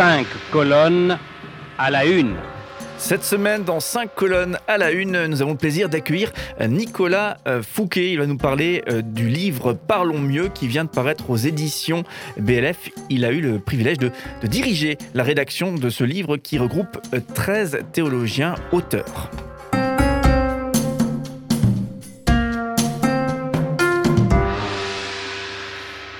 cinq 0.00 0.26
colonnes 0.50 1.18
à 1.76 1.90
la 1.90 2.06
une. 2.06 2.36
Cette 2.96 3.22
semaine, 3.22 3.64
dans 3.64 3.80
5 3.80 4.14
colonnes 4.14 4.56
à 4.66 4.78
la 4.78 4.92
une, 4.92 5.26
nous 5.26 5.42
avons 5.42 5.50
le 5.50 5.58
plaisir 5.58 5.90
d'accueillir 5.90 6.32
Nicolas 6.66 7.36
euh, 7.46 7.62
Fouquet. 7.62 8.10
Il 8.10 8.18
va 8.18 8.24
nous 8.24 8.38
parler 8.38 8.82
euh, 8.88 9.02
du 9.02 9.28
livre 9.28 9.74
Parlons 9.74 10.18
mieux 10.18 10.48
qui 10.48 10.68
vient 10.68 10.84
de 10.84 10.88
paraître 10.88 11.28
aux 11.28 11.36
éditions 11.36 12.04
BLF. 12.38 12.88
Il 13.10 13.26
a 13.26 13.30
eu 13.30 13.42
le 13.42 13.58
privilège 13.58 13.98
de, 13.98 14.10
diriger 14.44 14.96
la 15.12 15.22
rédaction 15.22 15.74
de 15.74 15.90
ce 15.90 16.02
livre 16.02 16.38
qui 16.38 16.56
regroupe 16.56 16.98
13 17.34 17.74
euh, 17.74 17.82
théologiens 17.92 18.54
auteurs. 18.72 19.30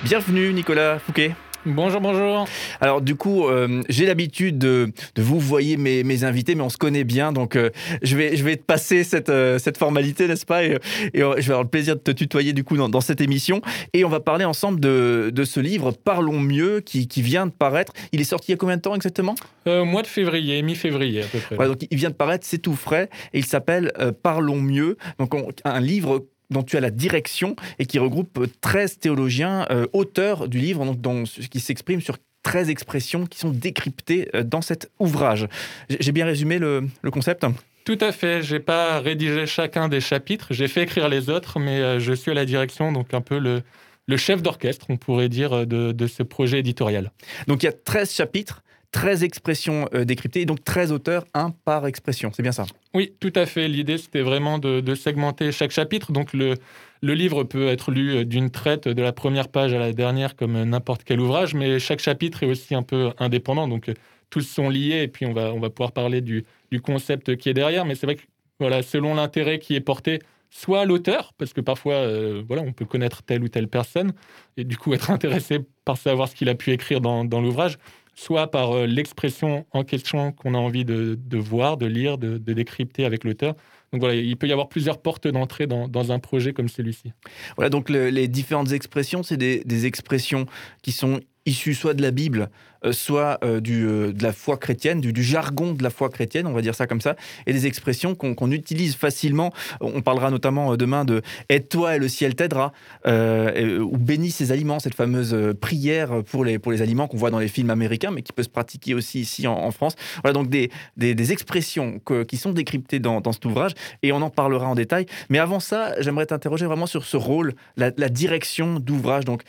Bienvenue 0.03 0.53
Nicolas 0.53 0.99
Fouquet. 0.99 1.33
Bonjour, 1.65 2.01
bonjour. 2.01 2.47
Alors 2.79 3.01
du 3.01 3.13
coup, 3.15 3.47
euh, 3.47 3.83
j'ai 3.87 4.07
l'habitude 4.07 4.57
de, 4.57 4.91
vous 5.17 5.39
voyer 5.39 5.77
mes, 5.77 6.23
invités, 6.23 6.55
mais 6.55 6.63
on 6.63 6.69
se 6.69 6.77
connaît 6.77 7.03
bien, 7.03 7.31
donc 7.31 7.55
euh, 7.55 7.69
je, 8.01 8.17
vais, 8.17 8.35
je 8.35 8.43
vais 8.43 8.57
te 8.57 8.63
passer 8.63 9.03
cette, 9.03 9.29
euh, 9.29 9.59
cette 9.59 9.77
formalité, 9.77 10.27
n'est-ce 10.27 10.45
pas? 10.45 10.63
Et, 10.63 10.79
je 11.13 11.19
vais 11.19 11.23
avoir 11.23 11.61
le 11.61 11.69
plaisir 11.69 11.95
de 11.95 12.01
te 12.01 12.09
tutoyer 12.09 12.53
du 12.53 12.63
coup 12.63 12.77
dans, 12.77 13.01
cette 13.01 13.21
émission. 13.21 13.61
Et 13.93 14.03
on 14.03 14.09
va 14.09 14.19
parler 14.19 14.43
ensemble 14.45 14.79
de, 14.79 15.31
de 15.31 15.43
ce 15.43 15.59
livre 15.59 15.91
Parlons 15.91 16.39
mieux 16.39 16.79
qui, 16.79 17.07
qui, 17.07 17.21
vient 17.21 17.45
de 17.45 17.51
paraître. 17.51 17.93
Il 18.11 18.21
est 18.21 18.25
sorti 18.25 18.49
il 18.49 18.51
y 18.51 18.55
a 18.55 18.57
combien 18.57 18.77
de 18.77 18.81
temps 18.81 18.95
exactement? 18.95 19.35
Mois 19.67 20.01
de 20.01 20.07
février, 20.07 20.63
mi-février 20.63 21.21
à 21.21 21.25
peu 21.25 21.37
près. 21.55 21.67
donc 21.67 21.85
il 21.89 21.97
vient 21.97 22.09
de 22.09 22.15
paraître, 22.15 22.45
c'est 22.47 22.57
tout 22.57 22.75
frais, 22.75 23.09
et 23.33 23.39
il 23.39 23.45
s'appelle 23.45 23.91
Parlons 24.23 24.61
mieux. 24.61 24.97
Donc 25.19 25.33
un 25.63 25.79
livre 25.79 26.25
dont 26.51 26.63
tu 26.63 26.77
as 26.77 26.79
la 26.79 26.91
direction 26.91 27.55
et 27.79 27.85
qui 27.85 27.97
regroupe 27.97 28.45
13 28.61 28.99
théologiens, 28.99 29.65
euh, 29.71 29.87
auteurs 29.93 30.47
du 30.47 30.59
livre, 30.59 30.85
donc, 30.85 31.01
dont, 31.01 31.23
qui 31.23 31.59
s'expriment 31.59 32.01
sur 32.01 32.17
13 32.43 32.69
expressions 32.69 33.25
qui 33.25 33.39
sont 33.39 33.51
décryptées 33.51 34.29
euh, 34.35 34.43
dans 34.43 34.61
cet 34.61 34.91
ouvrage. 34.99 35.47
J'ai 35.89 36.11
bien 36.11 36.25
résumé 36.25 36.59
le, 36.59 36.87
concept? 37.11 37.45
Tout 37.85 37.97
à 38.01 38.11
fait. 38.11 38.43
J'ai 38.43 38.59
pas 38.59 38.99
rédigé 38.99 39.45
chacun 39.47 39.89
des 39.89 40.01
chapitres. 40.01 40.47
J'ai 40.51 40.67
fait 40.67 40.83
écrire 40.83 41.09
les 41.09 41.29
autres, 41.29 41.59
mais 41.59 41.79
euh, 41.79 41.99
je 41.99 42.13
suis 42.13 42.31
à 42.31 42.35
la 42.35 42.45
direction, 42.45 42.91
donc 42.91 43.13
un 43.13 43.21
peu 43.21 43.39
le, 43.39 43.63
le 44.07 44.17
chef 44.17 44.41
d'orchestre, 44.41 44.85
on 44.89 44.97
pourrait 44.97 45.29
dire, 45.29 45.65
de, 45.65 45.91
de, 45.91 46.07
ce 46.07 46.23
projet 46.23 46.59
éditorial. 46.59 47.11
Donc 47.47 47.63
il 47.63 47.67
y 47.67 47.69
a 47.69 47.73
13 47.73 48.11
chapitres. 48.11 48.61
13 48.91 49.23
expressions 49.23 49.87
euh, 49.93 50.03
décryptées, 50.03 50.41
et 50.41 50.45
donc 50.45 50.63
13 50.63 50.91
auteurs, 50.91 51.25
un 51.33 51.51
par 51.51 51.87
expression. 51.87 52.31
C'est 52.33 52.43
bien 52.43 52.51
ça? 52.51 52.65
Oui, 52.93 53.13
tout 53.19 53.31
à 53.35 53.45
fait. 53.45 53.67
L'idée, 53.67 53.97
c'était 53.97 54.21
vraiment 54.21 54.59
de, 54.59 54.95
segmenter 54.95 55.51
chaque 55.51 55.71
chapitre. 55.71 56.11
Donc 56.11 56.33
le, 56.33 56.55
le 57.01 57.13
livre 57.13 57.43
peut 57.43 57.67
être 57.67 57.91
lu 57.91 58.15
euh, 58.15 58.25
d'une 58.25 58.49
traite 58.49 58.87
de 58.87 59.01
la 59.01 59.13
première 59.13 59.47
page 59.47 59.73
à 59.73 59.79
la 59.79 59.93
dernière 59.93 60.35
comme 60.35 60.55
euh, 60.57 60.65
n'importe 60.65 61.03
quel 61.05 61.21
ouvrage, 61.21 61.53
mais 61.53 61.79
chaque 61.79 61.99
chapitre 61.99 62.43
est 62.43 62.47
aussi 62.47 62.75
un 62.75 62.83
peu 62.83 63.11
indépendant. 63.17 63.67
Donc 63.67 63.89
tous 64.29 64.41
sont 64.41 64.69
liés 64.69 65.03
et 65.03 65.07
puis 65.07 65.25
on 65.25 65.33
va, 65.33 65.53
on 65.53 65.59
va 65.59 65.69
pouvoir 65.69 65.93
parler 65.93 66.19
du, 66.21 66.45
du 66.71 66.81
concept 66.81 67.37
qui 67.37 67.49
est 67.49 67.53
derrière. 67.53 67.85
Mais 67.85 67.95
c'est 67.95 68.05
vrai 68.05 68.15
que 68.15 68.23
voilà, 68.59 68.83
selon 68.83 69.15
l'intérêt 69.15 69.59
qui 69.59 69.75
est 69.75 69.81
porté, 69.81 70.19
soit 70.49 70.85
l'auteur, 70.85 71.33
parce 71.37 71.53
que 71.53 71.61
parfois, 71.61 72.05
voilà, 72.47 72.61
on 72.61 72.73
peut 72.73 72.85
connaître 72.85 73.23
telle 73.23 73.41
ou 73.41 73.47
telle 73.47 73.67
personne 73.67 74.13
et 74.57 74.63
du 74.63 74.77
coup 74.77 74.93
être 74.93 75.09
intéressé 75.11 75.59
par 75.83 75.97
savoir 75.97 76.27
ce 76.27 76.35
qu'il 76.35 76.47
a 76.49 76.55
pu 76.55 76.71
écrire 76.71 77.01
dans, 77.01 77.25
dans 77.25 77.41
l'ouvrage, 77.41 77.79
soit 78.15 78.51
par 78.51 78.71
euh, 78.71 78.85
l'expression 78.85 79.65
en 79.71 79.83
question 79.83 80.31
qu'on 80.31 80.53
a 80.53 80.57
envie 80.57 80.85
de, 80.85 81.17
voir, 81.37 81.77
de 81.77 81.85
lire, 81.85 82.17
de, 82.17 82.37
décrypter 82.37 83.05
avec 83.05 83.23
l'auteur. 83.23 83.55
Donc 83.91 84.01
voilà, 84.01 84.15
il 84.15 84.37
peut 84.37 84.47
y 84.47 84.51
avoir 84.51 84.69
plusieurs 84.69 85.01
portes 85.01 85.27
d'entrée 85.27 85.67
dans, 85.67 86.11
un 86.11 86.19
projet 86.19 86.53
comme 86.53 86.69
celui-ci. 86.69 87.11
Voilà, 87.55 87.69
donc 87.69 87.89
les 87.89 88.27
différentes 88.27 88.71
expressions, 88.71 89.23
c'est 89.23 89.37
des, 89.37 89.85
expressions 89.85 90.45
qui 90.81 90.91
sont 90.91 91.19
issues 91.45 91.73
soit 91.73 91.93
de 91.93 92.01
la 92.01 92.11
Bible, 92.11 92.49
soit 92.91 93.37
euh, 93.43 93.61
euh, 93.69 94.11
de 94.11 94.23
la 94.23 94.33
foi 94.33 94.57
chrétienne, 94.57 95.01
du, 95.01 95.23
jargon 95.23 95.73
de 95.73 95.83
la 95.83 95.89
foi 95.89 96.09
chrétienne, 96.09 96.47
on 96.47 96.53
va 96.53 96.61
dire 96.61 96.75
ça 96.75 96.87
comme 96.87 97.01
ça, 97.01 97.15
et 97.45 97.53
des 97.53 97.67
expressions 97.67 98.15
qu'on 98.15 98.51
utilise 98.51 98.95
facilement. 98.95 99.53
On 99.81 100.01
parlera 100.01 100.31
notamment 100.31 100.75
demain 100.75 101.05
de 101.05 101.21
Aide-toi 101.49 101.95
et 101.95 101.99
le 101.99 102.07
ciel 102.07 102.35
t'aidera, 102.35 102.73
ou 103.05 103.97
bénis 103.97 104.31
ses 104.31 104.51
aliments, 104.51 104.79
cette 104.79 104.95
fameuse 104.95 105.35
prière 105.59 106.23
pour 106.23 106.43
les, 106.43 106.81
aliments 106.81 107.07
qu'on 107.07 107.17
voit 107.17 107.29
dans 107.29 107.39
les 107.39 107.47
films 107.47 107.69
américains, 107.69 108.11
mais 108.11 108.21
qui 108.21 108.33
peut 108.33 108.43
se 108.43 108.49
pratiquer 108.49 108.93
aussi 108.93 109.19
ici 109.19 109.47
en, 109.47 109.71
France. 109.71 109.95
Voilà 110.23 110.33
donc 110.33 110.49
des, 110.49 111.31
expressions 111.31 112.01
qui 112.27 112.37
sont 112.37 112.51
décryptées 112.51 112.99
dans, 112.99 113.31
cet 113.31 113.45
ouvrage, 113.45 113.73
et 114.01 114.11
on 114.11 114.21
en 114.21 114.29
parlera 114.29 114.67
en 114.67 114.75
détail. 114.75 115.05
Mais 115.29 115.39
avant 115.39 115.59
ça, 115.59 115.93
j'aimerais 116.01 116.25
t'interroger 116.25 116.65
vraiment 116.65 116.87
sur 116.87 117.05
ce 117.05 117.17
rôle, 117.17 117.53
la, 117.77 117.91
direction 117.91 118.79
d'ouvrage. 118.79 119.25
Donc, 119.25 119.43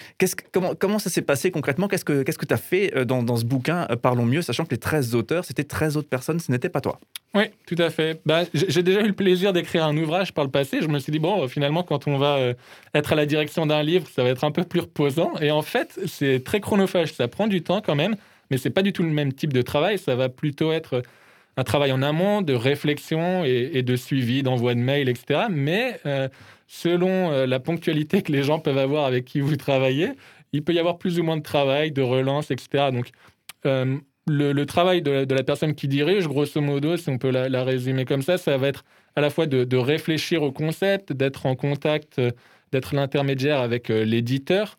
comment, 0.53 0.99
ça 0.99 1.11
s'est 1.11 1.23
passé 1.23 1.51
concrètement? 1.51 1.89
Qu'est-ce 1.89 2.05
que 2.05 2.47
tu 2.47 2.55
as 2.55 2.59
fait 2.59 3.05
dans 3.05 3.22
dans, 3.23 3.37
ce 3.37 3.45
bouquin 3.45 3.87
euh, 3.91 3.97
Parlons 3.97 4.27
mieux, 4.27 4.43
sachant 4.43 4.65
que 4.65 4.71
les 4.71 4.79
13 4.79 5.15
auteurs, 5.15 5.45
c'était 5.45 5.65
13 5.65 5.97
autres 5.97 6.09
personnes, 6.09 6.41
ce 6.41 6.51
n'était 6.51 6.69
pas 6.69 6.81
toi. 6.81 6.99
Oui, 7.35 7.45
tout 7.67 7.77
à 7.79 7.89
fait. 7.91 8.21
Bah, 8.27 8.43
j'ai 8.53 8.83
déjà 8.83 9.01
eu 9.01 9.07
le 9.07 9.15
plaisir 9.15 9.53
d'écrire 9.53 9.85
un 9.85 9.97
ouvrage 9.97 10.35
par 10.35 10.45
le 10.45 10.51
passé. 10.51 10.79
Je 10.83 10.89
me 10.89 10.99
suis 10.99 11.13
dit, 11.13 11.19
bon, 11.19 11.49
finalement, 11.49 11.83
quand 11.83 12.07
on 12.07 12.19
va 12.19 12.37
euh, 12.37 12.55
être 12.95 13.13
à 13.13 13.17
la 13.17 13.25
direction 13.25 13.65
d'un 13.65 13.83
livre, 13.83 14.07
ça 14.15 14.23
va 14.23 14.29
être 14.29 14.45
un 14.45 14.51
peu 14.51 14.65
plus 14.65 14.81
reposant. 14.81 15.33
Et 15.41 15.51
en 15.51 15.63
fait, 15.63 15.99
c'est 16.07 16.45
très 16.45 16.61
chronophage. 16.61 17.15
Ça 17.15 17.29
prend 17.29 17.47
du 17.47 17.63
temps 17.63 17.81
quand 17.81 17.95
même, 17.95 18.17
mais 18.51 18.59
c'est 18.59 18.71
pas 18.71 18.83
du 18.83 18.93
tout 18.93 19.03
le 19.03 19.11
même 19.11 19.33
type 19.33 19.53
de 19.53 19.63
travail. 19.63 19.99
Ça 19.99 20.15
va 20.15 20.29
plutôt 20.29 20.73
être 20.73 21.03
un 21.57 21.65
travail 21.65 21.93
en 21.93 22.03
amont 22.03 22.43
de 22.43 22.55
réflexion 22.55 23.45
et, 23.45 23.83
de 23.83 23.97
suivi, 23.97 24.43
d'envoi 24.43 24.75
de 24.75 24.81
mails, 24.81 25.09
etc. 25.09 25.45
Mais 25.51 26.01
euh, 26.07 26.29
selon 26.67 27.47
la 27.47 27.61
ponctualité 27.61 28.23
que 28.23 28.33
les 28.33 28.43
gens 28.43 28.59
peuvent 28.59 28.79
avoir 28.79 29.05
avec 29.05 29.27
qui 29.27 29.41
vous 29.41 29.57
travaillez, 29.57 30.13
il 30.53 30.63
peut 30.63 30.73
y 30.73 30.79
avoir 30.79 30.99
plus 30.99 31.19
ou 31.19 31.23
moins 31.23 31.37
de 31.37 31.43
travail, 31.43 31.93
de 31.93 32.03
relance, 32.03 32.51
etc. 32.51 32.91
Donc, 32.93 33.11
euh, 33.67 33.99
le, 34.27 34.65
travail 34.65 35.03
de 35.03 35.27
la, 35.35 35.43
personne 35.43 35.75
qui 35.75 35.89
dirige, 35.89 36.29
grosso 36.29 36.61
modo, 36.61 36.97
si 36.97 37.09
on 37.09 37.19
peut 37.19 37.31
la, 37.31 37.65
résumer 37.65 38.05
comme 38.05 38.23
ça, 38.23 38.39
ça 38.39 38.57
va 38.57 38.69
être 38.69 38.85
à 39.17 39.21
la 39.21 39.31
fois 39.31 39.47
de, 39.47 39.77
réfléchir 39.77 40.43
au 40.43 40.53
concept, 40.53 41.13
d'être 41.13 41.47
en 41.47 41.57
contact, 41.57 42.19
euh, 42.19 42.31
d'être 42.71 42.95
l'intermédiaire 42.95 43.61
avec 43.61 43.91
euh, 43.91 44.05
l'éditeur 44.05 44.79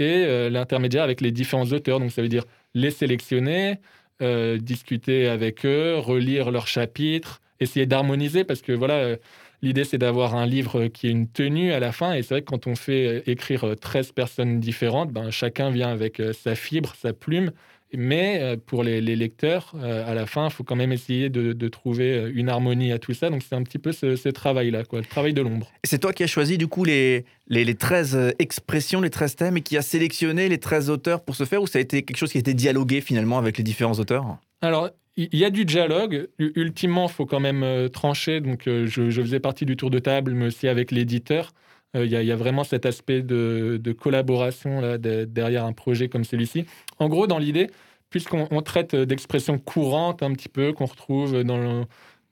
et 0.00 0.48
l'intermédiaire 0.48 1.02
avec 1.02 1.20
les 1.20 1.32
différents 1.32 1.72
auteurs. 1.72 1.98
Donc, 1.98 2.12
ça 2.12 2.22
veut 2.22 2.28
dire 2.28 2.44
les 2.72 2.92
sélectionner, 2.92 3.80
discuter 4.20 5.26
avec 5.26 5.66
eux, 5.66 5.96
relire 5.98 6.52
leurs 6.52 6.68
chapitres, 6.68 7.40
essayer 7.58 7.84
d'harmoniser 7.84 8.44
parce 8.44 8.62
que 8.62 8.70
voilà 8.70 9.16
L'idée, 9.60 9.84
c'est 9.84 9.98
d'avoir 9.98 10.36
un 10.36 10.46
livre 10.46 10.86
qui 10.86 11.08
est 11.08 11.10
une 11.10 11.28
tenue 11.28 11.72
à 11.72 11.80
la 11.80 11.90
fin. 11.90 12.12
Et 12.12 12.22
c'est 12.22 12.34
vrai 12.34 12.42
que 12.42 12.46
quand 12.46 12.66
on 12.66 12.76
fait 12.76 13.06
euh, 13.06 13.30
écrire 13.30 13.74
13 13.80 14.08
euh, 14.08 14.12
personnes 14.12 14.60
différentes, 14.60 15.12
ben, 15.12 15.30
chacun 15.30 15.70
vient 15.70 15.88
avec 15.88 16.20
euh, 16.20 16.32
sa 16.32 16.54
fibre, 16.54 16.94
sa 17.00 17.12
plume. 17.12 17.50
Mais 17.96 18.58
pour 18.66 18.82
les, 18.82 19.00
lecteurs, 19.00 19.74
à 19.82 20.12
la 20.12 20.26
fin, 20.26 20.48
il 20.48 20.50
faut 20.50 20.62
quand 20.62 20.76
même 20.76 20.92
essayer 20.92 21.30
de, 21.30 21.68
trouver 21.68 22.30
une 22.34 22.50
harmonie 22.50 22.92
à 22.92 22.98
tout 22.98 23.14
ça. 23.14 23.30
Donc 23.30 23.42
c'est 23.42 23.54
un 23.54 23.62
petit 23.62 23.78
peu 23.78 23.92
ce, 23.92 24.28
travail-là, 24.28 24.84
quoi, 24.84 24.98
le 24.98 25.06
travail 25.06 25.32
de 25.32 25.40
l'ombre. 25.40 25.72
C'est 25.84 25.98
toi 25.98 26.12
qui 26.12 26.22
as 26.22 26.26
choisi 26.26 26.58
du 26.58 26.66
coup 26.66 26.84
les, 26.84 27.24
les, 27.46 27.64
les, 27.64 27.74
13 27.74 28.34
expressions, 28.38 29.00
les 29.00 29.08
13 29.08 29.36
thèmes 29.36 29.56
et 29.56 29.62
qui 29.62 29.78
a 29.78 29.80
sélectionné 29.80 30.50
les 30.50 30.58
13 30.58 30.90
auteurs 30.90 31.24
pour 31.24 31.34
ce 31.34 31.44
faire 31.44 31.62
ou 31.62 31.66
ça 31.66 31.78
a 31.78 31.80
été 31.80 32.02
quelque 32.02 32.18
chose 32.18 32.30
qui 32.30 32.36
a 32.36 32.40
été 32.40 32.52
dialogué 32.52 33.00
finalement 33.00 33.38
avec 33.38 33.56
les 33.56 33.64
différents 33.64 33.98
auteurs? 33.98 34.36
Alors, 34.60 34.90
il 35.18 35.36
y 35.36 35.44
a 35.44 35.50
du 35.50 35.64
dialogue. 35.64 36.28
Ultimement, 36.38 37.06
il 37.06 37.12
faut 37.12 37.26
quand 37.26 37.40
même 37.40 37.64
euh, 37.64 37.88
trancher. 37.88 38.40
Donc, 38.40 38.68
euh, 38.68 38.86
je, 38.86 39.10
faisais 39.10 39.40
partie 39.40 39.66
du 39.66 39.76
tour 39.76 39.90
de 39.90 39.98
table, 39.98 40.32
mais 40.32 40.46
aussi 40.46 40.68
avec 40.68 40.92
l'éditeur. 40.92 41.50
Euh, 41.96 42.06
il 42.06 42.12
y, 42.12 42.32
a 42.32 42.36
vraiment 42.36 42.62
cet 42.62 42.86
aspect 42.86 43.22
de, 43.22 43.96
collaboration 43.98 44.96
derrière 44.98 45.64
un 45.64 45.72
projet 45.72 46.08
comme 46.08 46.22
celui-ci. 46.22 46.66
En 47.00 47.08
gros, 47.08 47.26
dans 47.26 47.38
l'idée, 47.38 47.68
puisqu'on 48.10 48.62
traite 48.62 48.94
d'expressions 48.94 49.58
courantes 49.58 50.22
un 50.22 50.32
petit 50.34 50.48
peu 50.48 50.72
qu'on 50.72 50.86
retrouve 50.86 51.42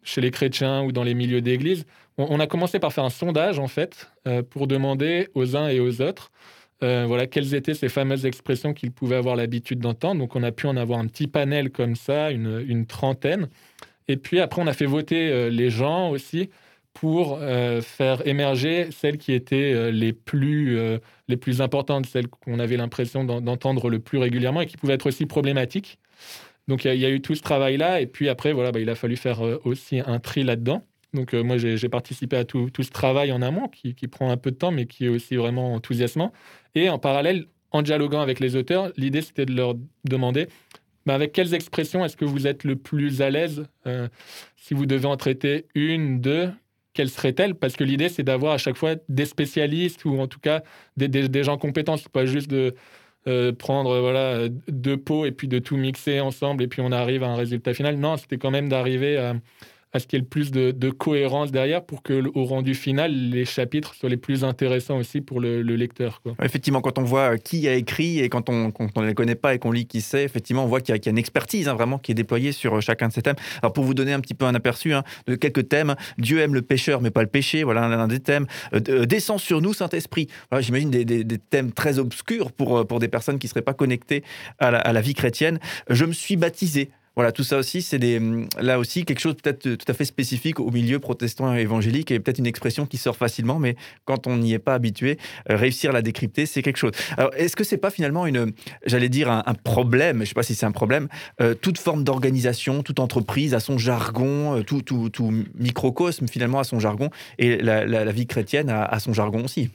chez 0.02 0.20
les 0.20 0.30
chrétiens 0.30 0.84
ou 0.84 0.92
dans 0.92 1.02
les 1.02 1.14
milieux 1.14 1.40
d'église, 1.40 1.86
on, 2.18 2.38
a 2.38 2.46
commencé 2.46 2.78
par 2.78 2.92
faire 2.92 3.04
un 3.04 3.10
sondage 3.10 3.58
en 3.58 3.66
fait 3.66 4.10
pour 4.50 4.66
demander 4.66 5.28
aux 5.34 5.56
uns 5.56 5.68
et 5.68 5.80
aux 5.80 6.02
autres 6.02 6.30
euh, 6.82 7.04
voilà, 7.06 7.26
quelles 7.26 7.54
étaient 7.54 7.74
ces 7.74 7.88
fameuses 7.88 8.26
expressions 8.26 8.74
qu'ils 8.74 8.92
pouvaient 8.92 9.16
avoir 9.16 9.36
l'habitude 9.36 9.78
d'entendre. 9.78 10.20
Donc, 10.20 10.36
on 10.36 10.42
a 10.42 10.52
pu 10.52 10.66
en 10.66 10.76
avoir 10.76 10.98
un 10.98 11.06
petit 11.06 11.26
panel 11.26 11.70
comme 11.70 11.96
ça, 11.96 12.30
une, 12.30 12.86
trentaine. 12.86 13.48
Et 14.08 14.16
puis 14.16 14.40
après, 14.40 14.62
on 14.62 14.66
a 14.66 14.72
fait 14.72 14.86
voter 14.86 15.30
euh, 15.30 15.48
les 15.48 15.70
gens 15.70 16.10
aussi 16.10 16.50
pour 16.92 17.38
euh, 17.40 17.80
faire 17.80 18.26
émerger 18.26 18.88
celles 18.90 19.18
qui 19.18 19.32
étaient 19.32 19.90
les, 19.92 20.12
plus, 20.12 20.78
les 21.28 21.36
plus 21.36 21.60
importantes, 21.60 22.06
celles 22.06 22.28
qu'on 22.28 22.58
avait 22.58 22.78
l'impression 22.78 23.24
d'entendre 23.24 23.90
le 23.90 23.98
plus 23.98 24.18
régulièrement 24.18 24.62
et 24.62 24.66
qui 24.66 24.76
pouvaient 24.76 24.94
être 24.94 25.06
aussi 25.06 25.26
problématiques. 25.26 25.98
Donc, 26.68 26.84
il 26.84 26.94
y, 26.94 27.04
a 27.04 27.10
eu 27.10 27.20
tout 27.20 27.34
ce 27.34 27.42
travail-là. 27.42 28.00
Et 28.00 28.06
puis 28.06 28.28
après, 28.28 28.52
voilà, 28.52 28.72
bah, 28.72 28.80
il 28.80 28.88
a 28.90 28.94
fallu 28.94 29.16
faire 29.16 29.40
aussi 29.64 30.00
un 30.00 30.18
tri 30.18 30.42
là-dedans. 30.42 30.82
Donc 31.16 31.34
euh, 31.34 31.42
moi, 31.42 31.56
j'ai 31.58 31.88
participé 31.88 32.36
à 32.36 32.44
tout, 32.44 32.70
ce 32.78 32.90
travail 32.90 33.32
en 33.32 33.42
amont 33.42 33.68
qui, 33.68 33.94
prend 34.06 34.30
un 34.30 34.36
peu 34.36 34.52
de 34.52 34.56
temps, 34.56 34.70
mais 34.70 34.86
qui 34.86 35.06
est 35.06 35.08
aussi 35.08 35.34
vraiment 35.34 35.74
enthousiasmant. 35.74 36.32
Et 36.76 36.88
en 36.88 37.00
parallèle, 37.00 37.46
en 37.72 37.82
dialoguant 37.82 38.20
avec 38.20 38.38
les 38.38 38.54
auteurs, 38.54 38.92
l'idée, 38.96 39.22
c'était 39.22 39.46
de 39.46 39.54
leur 39.54 39.74
demander 40.04 40.46
bah, 41.06 41.14
avec 41.14 41.32
quelles 41.32 41.54
expressions 41.54 42.04
est-ce 42.04 42.16
que 42.16 42.24
vous 42.24 42.46
êtes 42.46 42.62
le 42.62 42.76
plus 42.76 43.22
à 43.22 43.30
l'aise 43.30 43.64
euh, 43.86 44.08
Si 44.56 44.74
vous 44.74 44.86
devez 44.86 45.06
en 45.06 45.16
traiter 45.16 45.66
une, 45.74 46.20
deux, 46.20 46.50
quelles 46.92 47.10
seraient-elles? 47.10 47.54
Parce 47.54 47.74
que 47.74 47.84
l'idée, 47.84 48.08
c'est 48.08 48.22
d'avoir 48.22 48.52
à 48.52 48.58
chaque 48.58 48.76
fois 48.76 48.94
des 49.08 49.24
spécialistes 49.24 50.04
ou 50.04 50.20
en 50.20 50.28
tout 50.28 50.40
cas 50.40 50.62
des, 50.96 51.42
gens 51.42 51.58
compétents. 51.58 51.96
pas 52.12 52.26
juste 52.26 52.50
de 52.50 52.74
prendre 53.58 53.98
voilà 53.98 54.48
deux 54.68 54.96
pots 54.96 55.26
et 55.26 55.32
puis 55.32 55.48
de 55.48 55.58
tout 55.58 55.76
mixer 55.76 56.20
ensemble 56.20 56.62
et 56.62 56.68
puis 56.68 56.80
on 56.80 56.92
arrive 56.92 57.24
à 57.24 57.28
un 57.28 57.36
résultat 57.36 57.74
final. 57.74 57.96
Non, 57.96 58.16
c'était 58.16 58.38
quand 58.38 58.52
même 58.52 58.68
d'arriver 58.68 59.16
à 59.16 59.34
à 59.96 59.98
ce 59.98 60.06
qu'il 60.06 60.18
y 60.18 60.20
ait 60.20 60.22
le 60.22 60.28
plus 60.28 60.50
de, 60.50 60.90
cohérence 60.90 61.50
derrière 61.50 61.84
pour 61.84 62.02
que 62.02 62.22
au 62.34 62.44
rendu 62.44 62.74
final, 62.74 63.12
les 63.12 63.44
chapitres 63.44 63.94
soient 63.94 64.08
les 64.08 64.16
plus 64.16 64.44
intéressants 64.44 64.98
aussi 64.98 65.20
pour 65.20 65.40
le, 65.40 65.62
lecteur. 65.62 66.22
Effectivement, 66.42 66.80
quand 66.80 66.98
on 66.98 67.02
voit 67.02 67.36
qui 67.36 67.68
a 67.68 67.74
écrit 67.74 68.20
et 68.20 68.28
quand 68.28 68.48
on, 68.48 68.72
ne 68.96 69.06
les 69.06 69.14
connaît 69.14 69.34
pas 69.34 69.54
et 69.54 69.58
qu'on 69.58 69.72
lit 69.72 69.86
qui 69.86 70.00
c'est, 70.00 70.24
effectivement, 70.24 70.64
on 70.64 70.68
voit 70.68 70.80
qu'il 70.80 70.94
y, 70.94 71.08
a 71.08 71.10
une 71.10 71.18
expertise 71.18 71.68
hein, 71.68 71.74
vraiment 71.74 71.98
qui 71.98 72.12
est 72.12 72.14
déployée 72.14 72.52
sur 72.52 72.80
chacun 72.80 73.08
de 73.08 73.12
ces 73.12 73.22
thèmes. 73.22 73.36
Alors 73.62 73.72
pour 73.72 73.84
vous 73.84 73.94
donner 73.94 74.12
un 74.12 74.20
petit 74.20 74.34
peu 74.34 74.46
un 74.46 74.54
aperçu 74.54 74.94
hein, 74.94 75.02
de 75.26 75.34
quelques 75.34 75.68
thèmes, 75.68 75.96
Dieu 76.18 76.40
aime 76.40 76.54
le 76.54 76.62
pécheur 76.62 77.00
mais 77.00 77.10
pas 77.10 77.22
le 77.22 77.28
péché, 77.28 77.64
voilà 77.64 77.84
un, 77.84 78.08
des 78.08 78.20
thèmes. 78.20 78.46
Euh, 78.74 78.80
euh, 78.88 79.06
descend 79.06 79.40
sur 79.40 79.60
nous, 79.60 79.74
Saint-Esprit. 79.74 80.28
J'imagine 80.60 80.90
des, 80.90 81.38
thèmes 81.38 81.72
très 81.72 81.98
obscurs 81.98 82.52
pour, 82.52 82.78
euh, 82.78 82.98
des 82.98 83.08
personnes 83.08 83.38
qui 83.38 83.46
ne 83.46 83.50
seraient 83.50 83.62
pas 83.62 83.74
connectées 83.74 84.22
à 84.58 84.92
la 84.92 85.00
vie 85.00 85.14
chrétienne. 85.14 85.58
Je 85.90 86.04
me 86.04 86.12
suis 86.12 86.36
baptisé. 86.36 86.90
Voilà, 87.16 87.32
tout 87.32 87.44
ça 87.44 87.56
aussi, 87.56 87.80
c'est 87.80 87.98
des, 87.98 88.20
là 88.60 88.78
aussi 88.78 89.06
quelque 89.06 89.20
chose 89.20 89.36
peut-être 89.42 89.76
tout 89.76 89.86
à 89.88 89.94
fait 89.94 90.04
spécifique 90.04 90.60
au 90.60 90.70
milieu 90.70 90.98
protestant 90.98 91.54
évangélique 91.54 92.10
et 92.10 92.20
peut-être 92.20 92.38
une 92.38 92.46
expression 92.46 92.84
qui 92.84 92.98
sort 92.98 93.16
facilement, 93.16 93.58
mais 93.58 93.74
quand 94.04 94.26
on 94.26 94.36
n'y 94.36 94.52
est 94.52 94.58
pas 94.58 94.74
habitué, 94.74 95.16
euh, 95.48 95.56
réussir 95.56 95.90
à 95.90 95.92
la 95.94 96.02
décrypter, 96.02 96.44
c'est 96.44 96.60
quelque 96.60 96.76
chose. 96.76 96.92
Alors, 97.16 97.30
est-ce 97.34 97.56
que 97.56 97.64
c'est 97.64 97.78
pas 97.78 97.88
finalement 97.88 98.26
une, 98.26 98.52
j'allais 98.84 99.08
dire 99.08 99.30
un, 99.30 99.42
problème, 99.54 100.18
je 100.18 100.20
ne 100.20 100.24
sais 100.26 100.34
pas 100.34 100.42
si 100.42 100.54
c'est 100.54 100.66
un 100.66 100.72
problème, 100.72 101.08
euh, 101.40 101.54
toute 101.54 101.78
forme 101.78 102.04
d'organisation, 102.04 102.82
toute 102.82 103.00
entreprise 103.00 103.54
a 103.54 103.60
son 103.60 103.78
jargon, 103.78 104.58
euh, 104.58 104.62
tout, 104.62 104.82
tout, 104.82 105.08
tout, 105.08 105.32
microcosme 105.54 106.28
finalement 106.28 106.58
a 106.58 106.64
son 106.64 106.80
jargon, 106.80 107.08
et 107.38 107.56
la, 107.56 108.12
vie 108.12 108.26
chrétienne 108.26 108.68
a, 108.68 109.00
son 109.00 109.14
jargon 109.14 109.42
aussi? 109.44 109.70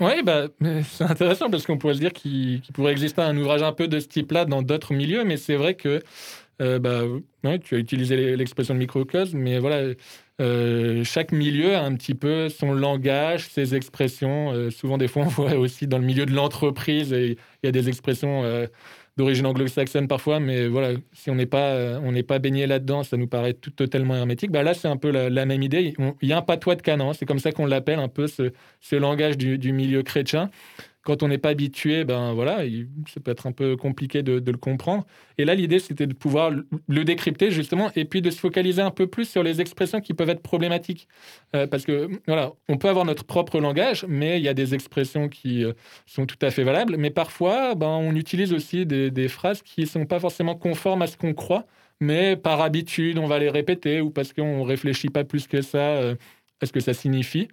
Oui, 0.00 0.22
bah, 0.22 0.48
c'est 0.92 1.04
intéressant 1.04 1.48
parce 1.48 1.64
qu'on 1.64 1.78
pourrait 1.78 1.94
se 1.94 2.00
dire 2.00 2.12
qu'il 2.12 2.60
pourrait 2.74 2.92
exister 2.92 3.22
un 3.22 3.36
ouvrage 3.38 3.62
un 3.62 3.72
peu 3.72 3.88
de 3.88 4.00
ce 4.00 4.08
type-là 4.08 4.44
dans 4.44 4.60
d'autres 4.60 4.92
milieux, 4.92 5.24
mais 5.24 5.38
c'est 5.38 5.56
vrai 5.56 5.74
que 5.74 6.02
euh, 6.62 6.78
bah, 6.78 7.02
tu 7.58 7.74
as 7.74 7.78
utilisé 7.78 8.36
l'expression 8.36 8.74
de 8.74 8.78
microcosme, 8.78 9.38
mais 9.38 9.58
voilà, 9.58 9.94
euh, 10.40 11.04
chaque 11.04 11.32
milieu 11.32 11.74
a 11.74 11.82
un 11.82 11.94
petit 11.94 12.14
peu 12.14 12.48
son 12.48 12.72
langage, 12.72 13.48
ses 13.48 13.74
expressions. 13.74 14.52
Euh, 14.52 14.70
souvent, 14.70 14.98
des 14.98 15.08
fois, 15.08 15.24
on 15.24 15.28
voit 15.28 15.54
aussi 15.54 15.86
dans 15.86 15.98
le 15.98 16.04
milieu 16.04 16.26
de 16.26 16.32
l'entreprise, 16.32 17.10
il 17.10 17.36
y 17.62 17.66
a 17.66 17.72
des 17.72 17.88
expressions 17.88 18.44
d'origine 19.16 19.46
anglo-saxonne 19.46 20.08
parfois, 20.08 20.40
mais 20.40 20.66
voilà, 20.66 20.98
si 21.12 21.30
on 21.30 21.36
n'est 21.36 21.46
pas, 21.46 22.00
on 22.02 22.20
pas 22.22 22.40
baigné 22.40 22.66
là-dedans, 22.66 23.04
ça 23.04 23.16
nous 23.16 23.28
paraît 23.28 23.54
tout 23.54 23.70
totalement 23.70 24.16
hermétique. 24.16 24.50
Bah 24.50 24.64
là, 24.64 24.74
c'est 24.74 24.88
un 24.88 24.96
peu 24.96 25.10
la, 25.10 25.46
même 25.46 25.62
idée. 25.62 25.94
il 26.20 26.28
y 26.28 26.32
a 26.32 26.38
un 26.38 26.42
patois 26.42 26.74
de 26.74 26.82
canon, 26.82 27.12
c'est 27.12 27.26
comme 27.26 27.38
ça 27.38 27.52
qu'on 27.52 27.66
l'appelle 27.66 28.00
un 28.00 28.08
peu 28.08 28.26
ce, 28.26 28.52
ce 28.80 28.96
langage 28.96 29.38
du, 29.38 29.56
du, 29.56 29.72
milieu 29.72 30.02
chrétien 30.02 30.50
quand 31.04 31.22
on 31.22 31.28
n'est 31.28 31.38
pas 31.38 31.50
habitué, 31.50 32.04
ben 32.04 32.32
voilà, 32.32 32.60
ça 33.12 33.20
peut 33.20 33.30
être 33.30 33.46
un 33.46 33.52
peu 33.52 33.76
compliqué 33.76 34.22
de, 34.22 34.42
le 34.50 34.58
comprendre. 34.58 35.06
Et 35.38 35.44
là, 35.44 35.54
l'idée, 35.54 35.78
c'était 35.78 36.06
de 36.06 36.14
pouvoir 36.14 36.50
le 36.50 37.04
décrypter 37.04 37.50
justement, 37.50 37.90
et 37.94 38.04
puis 38.04 38.22
de 38.22 38.30
se 38.30 38.38
focaliser 38.38 38.82
un 38.82 38.90
peu 38.90 39.06
plus 39.06 39.28
sur 39.28 39.42
les 39.42 39.60
expressions 39.60 40.00
qui 40.00 40.14
peuvent 40.14 40.30
être 40.30 40.42
problématiques, 40.42 41.08
euh, 41.54 41.66
parce 41.66 41.84
que 41.84 42.08
voilà, 42.26 42.52
on 42.68 42.78
peut 42.78 42.88
avoir 42.88 43.04
notre 43.04 43.24
propre 43.24 43.60
langage, 43.60 44.06
mais 44.08 44.38
il 44.38 44.44
y 44.44 44.48
a 44.48 44.54
des 44.54 44.74
expressions 44.74 45.28
qui 45.28 45.64
euh, 45.64 45.72
sont 46.06 46.26
tout 46.26 46.38
à 46.40 46.50
fait 46.50 46.64
valables. 46.64 46.96
Mais 46.96 47.10
parfois, 47.10 47.74
ben, 47.74 47.88
on 47.88 48.14
utilise 48.14 48.52
aussi 48.52 48.86
des, 48.86 49.28
phrases 49.28 49.62
qui 49.62 49.82
ne 49.82 49.86
sont 49.86 50.06
pas 50.06 50.20
forcément 50.20 50.54
conformes 50.54 51.02
à 51.02 51.06
ce 51.06 51.16
qu'on 51.16 51.34
croit, 51.34 51.66
mais 52.00 52.36
par 52.36 52.60
habitude, 52.60 53.18
on 53.18 53.26
va 53.26 53.38
les 53.38 53.50
répéter 53.50 54.00
ou 54.00 54.10
parce 54.10 54.32
qu'on 54.32 54.62
réfléchit 54.64 55.08
pas 55.08 55.24
plus 55.24 55.46
que 55.46 55.62
ça. 55.62 55.78
Euh, 55.78 56.14
à 56.60 56.66
ce 56.66 56.72
que 56.72 56.80
ça 56.80 56.94
signifie, 56.94 57.48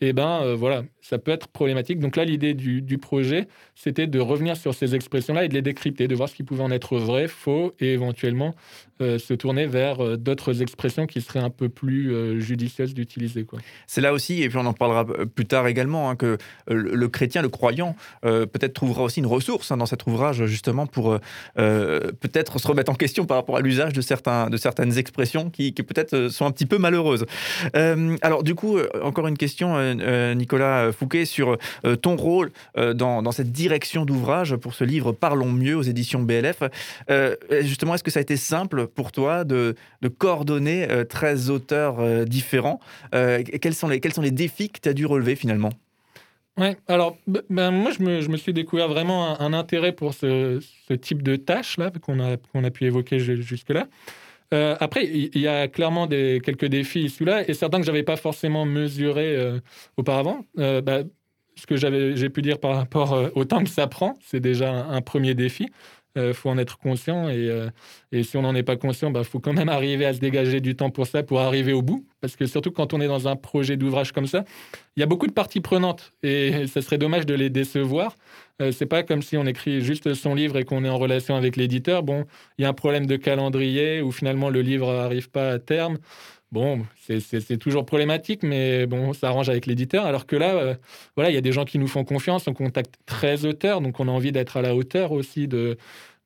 eh 0.00 0.12
ben 0.12 0.54
voilà, 0.54 0.82
ça 1.10 1.18
peut 1.18 1.32
être 1.32 1.48
problématique. 1.48 1.98
Donc 1.98 2.16
là, 2.16 2.24
l'idée 2.24 2.54
du, 2.54 2.98
projet, 2.98 3.48
c'était 3.74 4.06
de 4.06 4.20
revenir 4.20 4.56
sur 4.56 4.74
ces 4.74 4.94
expressions-là 4.94 5.44
et 5.44 5.48
de 5.48 5.54
les 5.54 5.62
décrypter, 5.62 6.08
de 6.08 6.14
voir 6.14 6.28
ce 6.28 6.34
qui 6.34 6.42
pouvait 6.42 6.62
en 6.62 6.70
être 6.70 6.98
vrai, 6.98 7.26
faux, 7.28 7.74
et 7.80 7.92
éventuellement 7.92 8.54
euh, 9.00 9.18
se 9.18 9.32
tourner 9.34 9.66
vers 9.66 10.04
euh, 10.04 10.16
d'autres 10.16 10.62
expressions 10.62 11.06
qui 11.06 11.20
seraient 11.22 11.40
un 11.40 11.50
peu 11.50 11.68
plus 11.68 12.12
euh, 12.12 12.38
judicieuses 12.38 12.94
d'utiliser. 12.94 13.46
C'est 13.86 14.00
là 14.00 14.12
aussi, 14.12 14.42
et 14.42 14.48
puis 14.48 14.58
on 14.58 14.66
en 14.66 14.72
parlera 14.72 15.06
plus 15.34 15.46
tard 15.46 15.66
également, 15.66 16.10
hein, 16.10 16.16
que 16.16 16.36
le, 16.68 17.08
chrétien, 17.08 17.42
le 17.42 17.48
croyant, 17.48 17.96
peut-être 18.22 18.74
trouvera 18.74 19.02
aussi 19.02 19.20
une 19.20 19.26
ressource 19.26 19.70
hein, 19.70 19.76
dans 19.78 19.86
cet 19.86 20.06
ouvrage, 20.06 20.44
justement, 20.46 20.86
pour 20.86 21.18
peut-être 21.54 22.60
se 22.60 22.68
remettre 22.68 22.92
en 22.92 22.94
question 22.94 23.26
par 23.26 23.38
rapport 23.38 23.56
à 23.56 23.60
l'usage 23.60 23.92
de, 23.92 24.50
de 24.50 24.56
certaines 24.56 24.98
expressions 24.98 25.50
qui, 25.50 25.72
qui 25.72 25.82
peut-être 25.82 26.28
sont 26.28 26.46
un 26.46 26.50
petit 26.50 26.66
peu 26.66 26.78
malheureuses. 26.78 27.24
alors, 27.74 28.39
du 28.42 28.54
coup, 28.54 28.78
encore 29.02 29.26
une 29.26 29.36
question, 29.36 29.76
Nicolas 30.34 30.92
Fouquet 30.92 31.24
sur 31.24 31.58
euh, 31.84 31.96
ton 31.96 32.16
rôle 32.16 32.50
euh, 32.76 32.94
dans, 32.94 33.32
cette 33.32 33.52
direction 33.52 34.04
d'ouvrage 34.04 34.56
pour 34.56 34.74
ce 34.74 34.84
livre 34.84 35.12
Parlons 35.12 35.52
mieux 35.52 35.76
aux 35.76 35.82
éditions 35.82 36.20
BLF. 36.20 36.62
Euh, 37.10 37.36
justement, 37.62 37.94
est-ce 37.94 38.04
que 38.04 38.10
ça 38.10 38.18
a 38.18 38.22
été 38.22 38.36
simple 38.36 38.86
pour 38.86 39.12
toi 39.12 39.44
de, 39.44 39.74
coordonner 40.18 40.86
13 41.08 41.50
auteurs 41.50 42.26
différents? 42.26 42.80
Quels, 43.12 43.74
sont 43.74 43.88
les, 43.88 44.30
défis 44.30 44.70
que 44.70 44.80
tu 44.80 44.88
as 44.88 44.92
dû 44.92 45.06
relever 45.06 45.36
finalement? 45.36 45.70
Ouais, 46.56 46.76
alors 46.88 47.16
ben, 47.26 47.70
moi 47.70 47.90
je 47.90 48.28
me, 48.28 48.36
suis 48.36 48.52
découvert 48.52 48.88
vraiment 48.88 49.40
un, 49.40 49.52
intérêt 49.52 49.92
pour 49.92 50.14
ce, 50.14 50.60
type 50.96 51.22
de 51.22 51.36
tâches-là 51.36 51.90
qu'on 52.02 52.20
a, 52.20 52.36
qu'on 52.36 52.64
a 52.64 52.70
pu 52.70 52.84
évoquer 52.84 53.18
jusque-là. 53.18 53.86
Après, 54.52 55.06
il 55.06 55.40
y 55.40 55.46
a 55.46 55.68
clairement 55.68 56.06
des, 56.06 56.40
quelques 56.44 56.66
défis 56.66 57.04
ici-là, 57.04 57.48
et 57.48 57.54
certains 57.54 57.78
que 57.78 57.86
je 57.86 57.90
n'avais 57.90 58.02
pas 58.02 58.16
forcément 58.16 58.64
mesurés 58.64 59.36
auparavant. 59.96 60.44
Bah, 60.56 61.02
ce 61.60 61.66
que 61.66 61.76
j'ai 61.76 62.30
pu 62.30 62.42
dire 62.42 62.58
par 62.58 62.76
rapport 62.76 63.12
euh, 63.12 63.28
au 63.34 63.44
temps 63.44 63.62
que 63.62 63.70
ça 63.70 63.86
prend, 63.86 64.18
c'est 64.22 64.40
déjà 64.40 64.72
un, 64.72 65.00
premier 65.02 65.34
défi. 65.34 65.68
Il 66.16 66.22
euh, 66.22 66.34
faut 66.34 66.50
en 66.50 66.58
être 66.58 66.76
conscient 66.76 67.28
et, 67.28 67.48
euh, 67.48 67.68
et 68.10 68.24
si 68.24 68.36
on 68.36 68.42
n'en 68.42 68.54
est 68.56 68.64
pas 68.64 68.74
conscient, 68.74 69.08
il 69.08 69.12
bah, 69.12 69.22
faut 69.22 69.38
quand 69.38 69.52
même 69.52 69.68
arriver 69.70 70.04
à 70.06 70.12
se 70.12 70.18
dégager 70.18 70.60
du 70.60 70.74
temps 70.74 70.90
pour 70.90 71.06
ça, 71.06 71.22
pour 71.22 71.40
arriver 71.40 71.72
au 71.72 71.82
bout. 71.82 72.04
Parce 72.20 72.34
que 72.34 72.46
surtout 72.46 72.72
quand 72.72 72.92
on 72.92 73.00
est 73.00 73.06
dans 73.06 73.28
un 73.28 73.36
projet 73.36 73.76
d'ouvrage 73.76 74.10
comme 74.10 74.26
ça, 74.26 74.44
il 74.96 75.00
y 75.00 75.02
a 75.04 75.06
beaucoup 75.06 75.28
de 75.28 75.32
parties 75.32 75.60
prenantes 75.60 76.12
et 76.22 76.66
ça 76.68 76.82
serait 76.82 76.98
dommage 76.98 77.26
de 77.26 77.34
les 77.34 77.48
décevoir. 77.48 78.16
Euh, 78.60 78.72
c'est 78.72 78.86
pas 78.86 79.04
comme 79.04 79.22
si 79.22 79.36
on 79.36 79.46
écrit 79.46 79.82
juste 79.82 80.14
son 80.14 80.34
livre 80.34 80.58
et 80.58 80.64
qu'on 80.64 80.84
est 80.84 80.88
en 80.88 80.98
relation 80.98 81.36
avec 81.36 81.56
l'éditeur. 81.56 82.02
Bon, 82.02 82.24
il 82.58 82.62
y 82.62 82.64
a 82.64 82.68
un 82.68 82.74
problème 82.74 83.06
de 83.06 83.16
calendrier 83.16 84.02
où 84.02 84.10
finalement 84.10 84.50
le 84.50 84.62
livre 84.62 84.92
n'arrive 84.92 85.30
pas 85.30 85.50
à 85.50 85.58
terme. 85.60 85.98
Bon, 86.52 86.84
c'est 87.06 87.58
toujours 87.58 87.86
problématique, 87.86 88.42
mais 88.42 88.84
bon, 88.86 89.12
ça 89.12 89.28
arrange 89.28 89.48
avec 89.48 89.66
l'éditeur. 89.66 90.04
Alors 90.04 90.26
que 90.26 90.34
là, 90.34 90.56
euh, 90.56 90.74
voilà, 91.14 91.30
il 91.30 91.34
y 91.34 91.38
a 91.38 91.40
des 91.40 91.52
gens 91.52 91.64
qui 91.64 91.78
nous 91.78 91.86
font 91.86 92.02
confiance, 92.04 92.48
on 92.48 92.54
contacte 92.54 92.96
13 93.06 93.46
auteurs, 93.46 93.80
donc 93.80 94.00
on 94.00 94.08
a 94.08 94.10
envie 94.10 94.32
d'être 94.32 94.56
à 94.56 94.62
la 94.62 94.74
hauteur 94.74 95.12
aussi 95.12 95.46
de, 95.46 95.76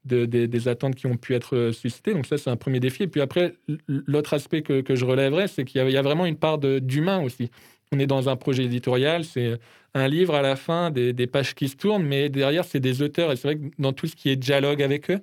des 0.06 0.68
attentes 0.68 0.94
qui 0.94 1.06
ont 1.06 1.18
pu 1.18 1.34
être 1.34 1.72
suscitées. 1.72 2.14
Donc 2.14 2.24
ça, 2.24 2.38
c'est 2.38 2.48
un 2.48 2.56
premier 2.56 2.80
défi. 2.80 3.02
Et 3.02 3.06
puis 3.06 3.20
après, 3.20 3.52
l'autre 3.86 4.32
aspect 4.32 4.62
que, 4.62 4.94
je 4.94 5.04
relèverais, 5.04 5.46
c'est 5.46 5.66
qu'il 5.66 5.86
y, 5.90 5.96
a 5.96 6.02
vraiment 6.02 6.24
une 6.24 6.36
part 6.36 6.56
d'humain 6.58 7.20
aussi. 7.20 7.50
On 7.92 7.98
est 7.98 8.06
dans 8.06 8.30
un 8.30 8.36
projet 8.36 8.64
éditorial, 8.64 9.24
c'est 9.26 9.58
un 9.92 10.08
livre 10.08 10.34
à 10.34 10.40
la 10.42 10.56
fin, 10.56 10.90
des, 10.90 11.12
des 11.12 11.26
pages 11.26 11.54
qui 11.54 11.68
se 11.68 11.76
tournent, 11.76 12.02
mais 12.02 12.30
derrière, 12.30 12.64
c'est 12.64 12.80
des 12.80 13.02
auteurs. 13.02 13.30
Et 13.30 13.36
c'est 13.36 13.48
vrai 13.48 13.56
que 13.56 13.74
dans 13.78 13.92
tout 13.92 14.06
ce 14.06 14.16
qui 14.16 14.30
est 14.30 14.36
dialogue 14.36 14.82
avec 14.82 15.10
eux, 15.10 15.20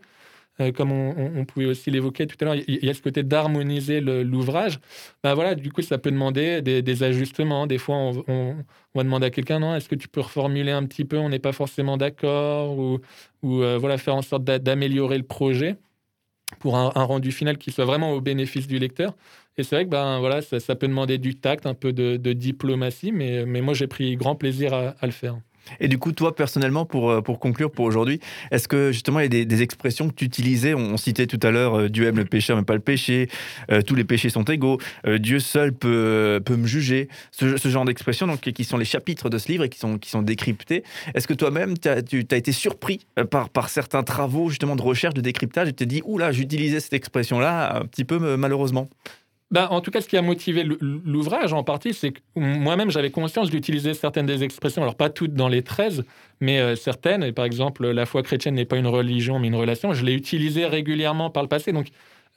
euh, 0.60 0.72
comme 0.72 0.92
on, 0.92 1.46
pouvait 1.46 1.66
aussi 1.66 1.92
l'évoquer 1.92 2.28
tout 2.28 2.36
à 2.42 2.46
l'heure, 2.46 2.56
il 2.56 2.86
y 2.86 2.90
a 2.90 2.94
ce 2.94 3.02
côté 3.02 3.24
d'harmoniser 3.24 4.02
l'ouvrage. 4.02 4.80
Ben 5.24 5.34
voilà, 5.34 5.56
du 5.56 5.72
coup, 5.72 5.82
ça 5.82 5.98
peut 5.98 6.12
demander 6.12 6.62
des, 6.62 7.04
ajustements. 7.04 7.68
Des 7.68 7.78
fois, 7.78 7.96
on, 7.96 8.56
va 8.94 9.04
demander 9.04 9.28
à 9.28 9.30
quelqu'un, 9.30 9.60
non, 9.60 9.76
est-ce 9.76 9.88
que 9.90 9.96
tu 9.96 10.08
peux 10.08 10.22
reformuler 10.22 10.72
un 10.72 10.86
petit 10.86 11.06
peu 11.06 11.18
On 11.18 11.30
n'est 11.30 11.40
pas 11.40 11.54
forcément 11.54 11.98
d'accord, 11.98 12.78
ou, 12.78 13.00
euh, 13.44 13.78
voilà, 13.78 13.98
faire 13.98 14.16
en 14.16 14.22
sorte 14.22 14.44
d'améliorer 14.44 15.18
le 15.18 15.24
projet 15.24 15.78
pour 16.60 16.78
un, 16.78 16.90
rendu 16.90 17.32
final 17.32 17.58
qui 17.58 17.72
soit 17.72 17.86
vraiment 17.86 18.12
au 18.12 18.22
bénéfice 18.22 18.68
du 18.68 18.78
lecteur. 18.78 19.16
Et 19.58 19.64
c'est 19.64 19.76
vrai 19.76 19.86
que 19.86 19.90
ben, 19.90 20.20
voilà, 20.20 20.42
ça, 20.42 20.76
peut 20.76 20.88
demander 20.88 21.18
du 21.18 21.36
tact, 21.36 21.66
un 21.66 21.74
peu 21.74 21.94
de, 21.94 22.34
diplomatie, 22.34 23.12
mais, 23.12 23.46
mais 23.46 23.62
moi 23.62 23.74
j'ai 23.74 23.88
pris 23.88 24.16
grand 24.18 24.36
plaisir 24.36 24.74
à 24.74 25.06
le 25.06 25.12
faire. 25.12 25.38
Et 25.80 25.88
du 25.88 25.98
coup, 25.98 26.12
toi, 26.12 26.36
personnellement, 26.36 26.86
pour, 26.86 27.10
euh, 27.10 27.22
pour 27.22 27.40
conclure 27.40 27.72
pour 27.72 27.86
aujourd'hui, 27.86 28.20
est-ce 28.52 28.68
que 28.68 28.92
justement, 28.92 29.20
il 29.20 29.34
y 29.34 29.42
a 29.42 29.46
des, 29.46 29.62
expressions 29.62 30.10
que 30.10 30.14
tu 30.14 30.26
utilisais? 30.26 30.74
On, 30.74 30.98
citait 30.98 31.28
tout 31.28 31.40
à 31.44 31.52
l'heure 31.52 31.78
euh, 31.78 31.90
Dieu 31.90 32.08
aime 32.08 32.18
le 32.18 32.26
péché, 32.26 32.54
mais 32.56 32.64
pas 32.64 32.74
le 32.74 32.80
péché, 32.80 33.30
euh, 33.72 33.82
tous 33.82 33.96
les 33.96 34.04
péchés 34.04 34.30
sont 34.30 34.44
égaux, 34.44 34.80
Dieu 35.20 35.40
seul 35.40 35.74
peut, 35.74 36.42
peut 36.44 36.56
me 36.56 36.68
juger, 36.68 37.10
ce, 37.32 37.56
genre 37.68 37.86
d'expressions 37.86 38.28
donc, 38.28 38.42
qui 38.42 38.64
sont 38.64 38.78
les 38.78 38.86
chapitres 38.86 39.30
de 39.30 39.38
ce 39.38 39.52
livre 39.52 39.64
et 39.64 39.70
qui 39.70 39.80
sont, 39.80 39.98
qui 39.98 40.10
sont 40.10 40.22
décryptés. 40.22 40.84
Est-ce 41.14 41.28
que 41.28 41.34
toi-même, 41.34 41.78
tu 41.78 41.90
as, 41.90 41.98
été 42.36 42.52
surpris 42.52 43.06
par, 43.30 43.50
par 43.50 43.70
certains 43.70 44.04
travaux 44.04 44.50
justement 44.50 44.76
de 44.76 44.82
recherche, 44.82 45.14
de 45.14 45.22
décryptage 45.22 45.68
et 45.68 45.72
tu 45.72 45.78
t'es 45.78 45.86
dit, 45.86 46.02
oula, 46.06 46.32
j'utilisais 46.32 46.80
cette 46.80 46.94
expression-là 46.94 47.78
un 47.78 47.86
petit 47.86 48.04
peu 48.04 48.36
malheureusement 48.38 48.90
ben, 49.52 49.68
en 49.70 49.82
tout 49.82 49.92
cas, 49.92 50.00
ce 50.00 50.08
qui 50.08 50.16
a 50.16 50.22
motivé 50.22 50.64
l'ouvrage 50.64 51.52
en 51.52 51.64
partie, 51.64 51.94
c'est 51.94 52.12
que 52.12 52.20
moi-même, 52.36 52.90
j'avais 52.90 53.12
conscience 53.12 53.50
d'utiliser 53.50 53.94
certaines 53.94 54.26
des 54.26 54.44
expressions, 54.44 54.82
alors 54.82 54.96
pas 54.96 55.10
toutes 55.10 55.34
dans 55.34 55.50
les 55.50 55.62
13, 55.62 56.06
mais 56.40 56.60
euh, 56.60 56.78
certaines. 56.78 57.22
Et 57.24 57.34
par 57.34 57.44
exemple, 57.44 57.86
la 57.90 58.06
foi 58.06 58.24
chrétienne 58.24 58.56
n'est 58.56 58.66
pas 58.66 58.78
une 58.78 58.88
religion, 58.88 59.40
mais 59.40 59.48
une 59.48 59.56
relation. 59.56 59.94
Je 59.94 60.06
l'ai 60.06 60.14
utilisé 60.14 60.66
régulièrement 60.66 61.30
par 61.30 61.44
le 61.44 61.50
passé. 61.50 61.74
Donc, 61.74 61.88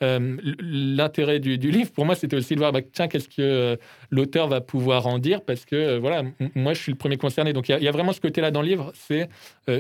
euh, 0.02 0.37
l'intérêt 0.59 1.38
du, 1.38 1.56
livre, 1.56 1.92
pour 1.92 2.04
moi, 2.04 2.16
c'était 2.16 2.35
aussi 2.35 2.54
de 2.54 2.59
voir, 2.59 2.73
bah, 2.73 2.80
tiens, 2.83 3.06
qu'est-ce 3.06 3.28
que 3.28 3.42
euh, 3.42 3.76
l'auteur 4.11 4.49
va 4.49 4.61
pouvoir 4.61 5.06
en 5.06 5.21
dire, 5.21 5.40
parce 5.40 5.64
que, 5.64 5.99
voilà, 5.99 6.25
moi, 6.56 6.75
je 6.75 6.80
suis 6.80 6.90
le 6.90 6.99
premier 6.99 7.16
concerné. 7.16 7.52
Donc, 7.52 7.68
il 7.68 7.80
y, 7.80 7.88
a 7.88 7.92
vraiment 7.92 8.12
ce 8.12 8.21
côté-là 8.21 8.50
dans 8.50 8.61
le 8.61 8.66
livre, 8.66 8.92
c'est 8.97 9.28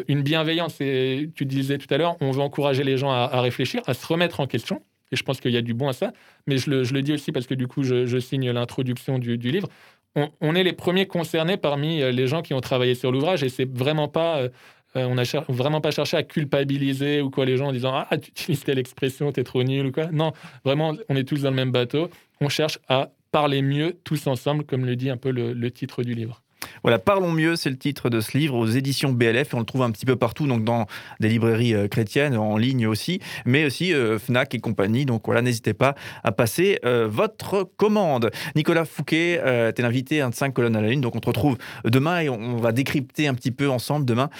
une 0.06 0.22
bienveillance. 0.22 0.80
Et 0.80 1.30
tu 1.34 1.46
disais 1.46 1.78
tout 1.78 1.92
à 1.92 1.98
l'heure, 1.98 2.16
on 2.20 2.30
veut 2.30 2.42
encourager 2.42 2.84
les 2.84 2.96
gens 2.96 3.10
à, 3.10 3.40
réfléchir, 3.40 3.82
à 3.88 3.94
se 3.94 4.06
remettre 4.06 4.38
en 4.38 4.46
question. 4.46 4.80
Et 5.12 5.16
je 5.16 5.22
pense 5.22 5.40
qu'il 5.40 5.52
y 5.52 5.56
a 5.56 5.62
du 5.62 5.74
bon 5.74 5.88
à 5.88 5.92
ça. 5.92 6.12
Mais 6.46 6.58
je 6.58 6.70
le, 6.70 7.02
dis 7.02 7.12
aussi 7.12 7.32
parce 7.32 7.46
que, 7.46 7.54
du 7.54 7.66
coup, 7.66 7.82
je, 7.82 8.18
signe 8.18 8.50
l'introduction 8.50 9.18
du, 9.18 9.36
livre. 9.36 9.68
On, 10.16 10.30
on, 10.40 10.54
est 10.54 10.62
les 10.62 10.72
premiers 10.72 11.06
concernés 11.06 11.56
parmi 11.56 12.00
les 12.12 12.26
gens 12.26 12.42
qui 12.42 12.54
ont 12.54 12.60
travaillé 12.60 12.94
sur 12.94 13.10
l'ouvrage 13.10 13.42
et 13.42 13.48
c'est 13.48 13.68
vraiment 13.68 14.08
pas 14.08 14.48
euh, 14.96 15.04
on 15.06 15.14
n'a 15.14 15.24
vraiment 15.48 15.80
pas 15.80 15.90
cherché 15.90 16.16
à 16.16 16.22
culpabiliser 16.22 17.20
ou 17.20 17.30
quoi 17.30 17.44
les 17.44 17.56
gens 17.56 17.68
en 17.68 17.72
disant 17.72 17.92
Ah, 17.94 18.18
tu 18.18 18.30
utilises 18.30 18.64
telle 18.64 18.78
expression, 18.78 19.32
t'es 19.32 19.44
trop 19.44 19.62
nul 19.62 19.86
ou 19.86 19.92
quoi. 19.92 20.06
Non, 20.12 20.32
vraiment, 20.64 20.94
on 21.08 21.16
est 21.16 21.24
tous 21.24 21.42
dans 21.42 21.50
le 21.50 21.56
même 21.56 21.72
bateau. 21.72 22.10
On 22.40 22.48
cherche 22.48 22.78
à 22.88 23.10
parler 23.32 23.62
mieux 23.62 23.96
tous 24.04 24.26
ensemble, 24.26 24.64
comme 24.64 24.84
le 24.84 24.94
dit 24.94 25.10
un 25.10 25.16
peu 25.16 25.30
le 25.30 25.70
titre 25.70 26.04
du 26.04 26.14
livre. 26.14 26.43
Voilà, 26.82 26.98
Parlons 26.98 27.32
mieux, 27.32 27.56
c'est 27.56 27.70
le 27.70 27.78
titre 27.78 28.10
de 28.10 28.20
ce 28.20 28.36
livre 28.36 28.56
aux 28.56 28.66
éditions 28.66 29.12
BLF 29.12 29.54
on 29.54 29.60
le 29.60 29.64
trouve 29.64 29.82
un 29.82 29.90
petit 29.90 30.06
peu 30.06 30.16
partout, 30.16 30.46
donc 30.46 30.64
dans 30.64 30.86
des 31.20 31.28
librairies 31.28 31.74
euh, 31.74 31.88
chrétiennes, 31.88 32.36
en 32.36 32.56
ligne 32.56 32.86
aussi, 32.86 33.20
mais 33.44 33.64
aussi 33.64 33.92
euh, 33.92 34.18
Fnac 34.18 34.54
et 34.54 34.60
compagnie. 34.60 35.04
Donc 35.06 35.22
voilà, 35.26 35.42
n'hésitez 35.42 35.74
pas 35.74 35.94
à 36.22 36.32
passer 36.32 36.78
euh, 36.84 37.06
votre 37.08 37.68
commande. 37.76 38.30
Nicolas 38.56 38.84
Fouquet, 38.84 39.40
tu 39.44 39.80
es 39.80 39.82
l'invité 39.82 40.22
de 40.22 40.34
5 40.34 40.52
colonnes 40.52 40.76
à 40.76 40.80
la 40.80 40.88
ligne, 40.88 41.00
donc 41.00 41.16
on 41.16 41.20
te 41.20 41.26
retrouve 41.26 41.56
demain 41.84 42.20
et 42.20 42.28
on 42.28 42.56
va 42.56 42.72
décrypter 42.72 43.28
un 43.28 43.34
petit 43.34 43.50
peu 43.50 43.68
ensemble 43.68 44.06
demain, 44.06 44.30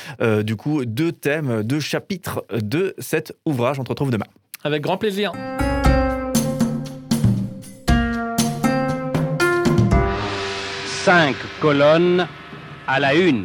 du 0.42 0.56
coup, 0.56 0.84
deux 0.84 1.12
thèmes, 1.12 1.62
deux 1.62 1.80
chapitres 1.80 2.44
de 2.52 2.94
cet 2.98 3.36
ouvrage. 3.44 3.78
On 3.78 3.84
te 3.84 3.90
retrouve 3.90 4.10
demain. 4.10 4.26
Avec 4.64 4.82
grand 4.82 4.96
plaisir. 4.96 5.32
Cinq 11.04 11.37
colonnes 11.61 12.26
à 12.87 12.99
la 12.99 13.12
une. 13.12 13.44